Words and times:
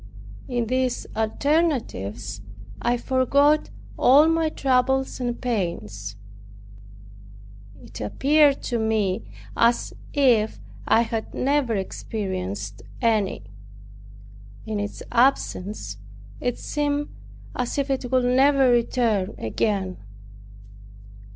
In 0.47 0.65
these 0.65 1.05
alternatives 1.15 2.41
I 2.81 2.97
forgot 2.97 3.69
all 3.99 4.27
my 4.27 4.49
troubles 4.49 5.19
and 5.19 5.39
pains. 5.39 6.15
It 7.83 8.01
appeared 8.01 8.63
to 8.63 8.79
me 8.79 9.31
as 9.55 9.93
if 10.11 10.59
I 10.87 11.01
had 11.01 11.35
never 11.35 11.75
experienced 11.75 12.81
any. 12.99 13.43
In 14.65 14.79
its 14.79 15.03
absence, 15.11 15.97
it 16.39 16.57
seemed 16.57 17.09
as 17.55 17.77
if 17.77 17.91
it 17.91 18.09
would 18.11 18.25
never 18.25 18.71
return 18.71 19.35
again. 19.37 19.97